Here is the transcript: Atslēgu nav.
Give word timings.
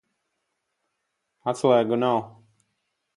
Atslēgu 1.53 1.99
nav. 2.05 2.21